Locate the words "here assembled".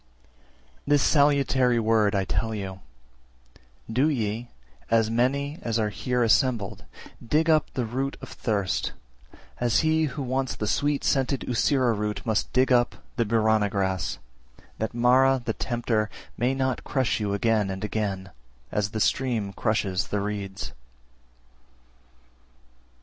5.89-6.85